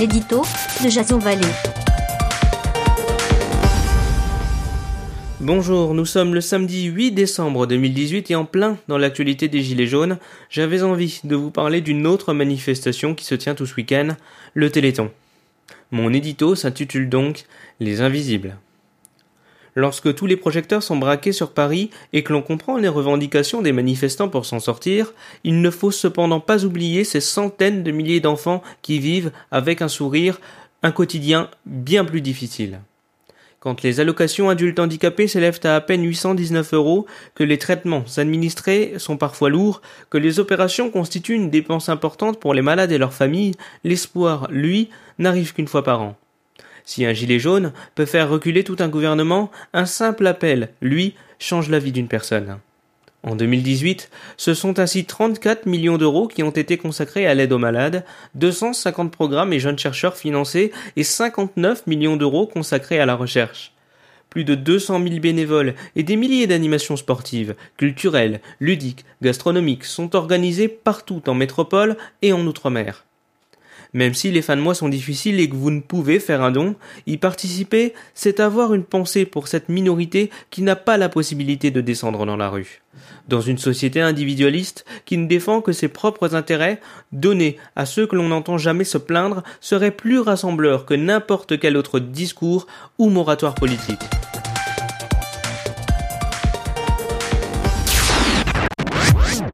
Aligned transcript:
l'édito 0.00 0.40
de 0.82 0.88
Jason 0.88 1.18
Vallée. 1.18 1.46
Bonjour, 5.40 5.92
nous 5.92 6.06
sommes 6.06 6.34
le 6.34 6.40
samedi 6.40 6.86
8 6.86 7.10
décembre 7.10 7.66
2018 7.66 8.30
et 8.30 8.34
en 8.34 8.46
plein 8.46 8.78
dans 8.88 8.96
l'actualité 8.96 9.48
des 9.48 9.60
Gilets 9.60 9.86
jaunes, 9.86 10.16
j'avais 10.48 10.82
envie 10.82 11.20
de 11.24 11.36
vous 11.36 11.50
parler 11.50 11.82
d'une 11.82 12.06
autre 12.06 12.32
manifestation 12.32 13.14
qui 13.14 13.26
se 13.26 13.34
tient 13.34 13.54
tout 13.54 13.66
ce 13.66 13.74
week-end, 13.74 14.16
le 14.54 14.70
Téléthon. 14.70 15.10
Mon 15.90 16.14
édito 16.14 16.54
s'intitule 16.54 17.10
donc 17.10 17.44
Les 17.78 18.00
Invisibles. 18.00 18.56
Lorsque 19.80 20.14
tous 20.14 20.26
les 20.26 20.36
projecteurs 20.36 20.82
sont 20.82 20.98
braqués 20.98 21.32
sur 21.32 21.52
Paris 21.52 21.88
et 22.12 22.22
que 22.22 22.34
l'on 22.34 22.42
comprend 22.42 22.76
les 22.76 22.86
revendications 22.86 23.62
des 23.62 23.72
manifestants 23.72 24.28
pour 24.28 24.44
s'en 24.44 24.60
sortir, 24.60 25.14
il 25.42 25.62
ne 25.62 25.70
faut 25.70 25.90
cependant 25.90 26.38
pas 26.38 26.66
oublier 26.66 27.02
ces 27.02 27.22
centaines 27.22 27.82
de 27.82 27.90
milliers 27.90 28.20
d'enfants 28.20 28.62
qui 28.82 28.98
vivent 28.98 29.32
avec 29.50 29.80
un 29.80 29.88
sourire 29.88 30.38
un 30.82 30.92
quotidien 30.92 31.48
bien 31.64 32.04
plus 32.04 32.20
difficile. 32.20 32.80
Quand 33.58 33.82
les 33.82 34.00
allocations 34.00 34.50
adultes 34.50 34.78
handicapés 34.78 35.28
s'élèvent 35.28 35.60
à 35.64 35.76
à 35.76 35.80
peine 35.80 36.04
819 36.04 36.74
euros, 36.74 37.06
que 37.34 37.42
les 37.42 37.56
traitements 37.56 38.04
administrés 38.18 38.92
sont 38.98 39.16
parfois 39.16 39.48
lourds, 39.48 39.80
que 40.10 40.18
les 40.18 40.40
opérations 40.40 40.90
constituent 40.90 41.36
une 41.36 41.48
dépense 41.48 41.88
importante 41.88 42.38
pour 42.38 42.52
les 42.52 42.60
malades 42.60 42.92
et 42.92 42.98
leurs 42.98 43.14
familles, 43.14 43.54
l'espoir, 43.84 44.46
lui, 44.50 44.90
n'arrive 45.18 45.54
qu'une 45.54 45.68
fois 45.68 45.84
par 45.84 46.02
an. 46.02 46.16
Si 46.90 47.04
un 47.04 47.12
gilet 47.12 47.38
jaune 47.38 47.72
peut 47.94 48.04
faire 48.04 48.28
reculer 48.28 48.64
tout 48.64 48.74
un 48.80 48.88
gouvernement, 48.88 49.52
un 49.72 49.86
simple 49.86 50.26
appel, 50.26 50.70
lui, 50.82 51.14
change 51.38 51.70
la 51.70 51.78
vie 51.78 51.92
d'une 51.92 52.08
personne. 52.08 52.58
En 53.22 53.36
2018, 53.36 54.10
ce 54.36 54.54
sont 54.54 54.80
ainsi 54.80 55.04
34 55.04 55.66
millions 55.66 55.98
d'euros 55.98 56.26
qui 56.26 56.42
ont 56.42 56.50
été 56.50 56.78
consacrés 56.78 57.28
à 57.28 57.34
l'aide 57.34 57.52
aux 57.52 57.58
malades, 57.58 58.04
250 58.34 59.12
programmes 59.12 59.52
et 59.52 59.60
jeunes 59.60 59.78
chercheurs 59.78 60.16
financés 60.16 60.72
et 60.96 61.04
59 61.04 61.86
millions 61.86 62.16
d'euros 62.16 62.48
consacrés 62.48 62.98
à 62.98 63.06
la 63.06 63.14
recherche. 63.14 63.72
Plus 64.28 64.42
de 64.42 64.56
200 64.56 65.00
000 65.00 65.20
bénévoles 65.20 65.76
et 65.94 66.02
des 66.02 66.16
milliers 66.16 66.48
d'animations 66.48 66.96
sportives, 66.96 67.54
culturelles, 67.76 68.40
ludiques, 68.58 69.04
gastronomiques 69.22 69.84
sont 69.84 70.16
organisées 70.16 70.66
partout 70.66 71.22
en 71.28 71.34
métropole 71.34 71.96
et 72.22 72.32
en 72.32 72.44
outre-mer. 72.48 73.04
Même 73.92 74.14
si 74.14 74.30
les 74.30 74.42
fins 74.42 74.56
de 74.56 74.60
mois 74.60 74.74
sont 74.74 74.88
difficiles 74.88 75.40
et 75.40 75.48
que 75.48 75.56
vous 75.56 75.70
ne 75.70 75.80
pouvez 75.80 76.20
faire 76.20 76.42
un 76.42 76.50
don, 76.50 76.76
y 77.06 77.16
participer, 77.16 77.94
c'est 78.14 78.40
avoir 78.40 78.74
une 78.74 78.84
pensée 78.84 79.24
pour 79.24 79.48
cette 79.48 79.68
minorité 79.68 80.30
qui 80.50 80.62
n'a 80.62 80.76
pas 80.76 80.96
la 80.96 81.08
possibilité 81.08 81.70
de 81.70 81.80
descendre 81.80 82.26
dans 82.26 82.36
la 82.36 82.48
rue. 82.48 82.82
Dans 83.28 83.40
une 83.40 83.58
société 83.58 84.00
individualiste 84.00 84.84
qui 85.04 85.16
ne 85.16 85.26
défend 85.26 85.60
que 85.60 85.72
ses 85.72 85.88
propres 85.88 86.34
intérêts, 86.34 86.80
donner 87.12 87.56
à 87.76 87.86
ceux 87.86 88.06
que 88.06 88.16
l'on 88.16 88.28
n'entend 88.28 88.58
jamais 88.58 88.84
se 88.84 88.98
plaindre 88.98 89.42
serait 89.60 89.90
plus 89.90 90.20
rassembleur 90.20 90.86
que 90.86 90.94
n'importe 90.94 91.58
quel 91.58 91.76
autre 91.76 92.00
discours 92.00 92.66
ou 92.98 93.08
moratoire 93.08 93.54
politique. 93.54 94.00